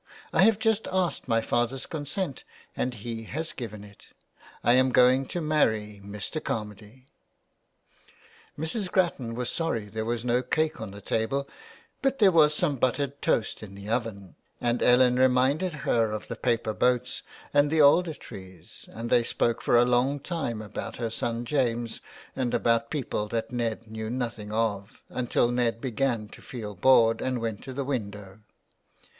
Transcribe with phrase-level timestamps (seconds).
[0.33, 2.43] I have just asked my father's consent
[2.75, 4.09] and he has given it.
[4.63, 6.41] I am going to marry Mr.
[6.43, 7.05] Carmady.''
[8.57, 8.91] Mrs.
[8.91, 11.47] Grattan was sorry there was no cake on the table,
[12.01, 16.35] but there was some buttered toast in the oven; and Ellen reminded her of the
[16.35, 17.21] paper boats
[17.53, 22.01] and the alder trees, and they spoke for a long time about her son James
[22.35, 27.39] and about people that Ned knew nothing of, until Ned began to feel bored and
[27.39, 28.39] went to the window.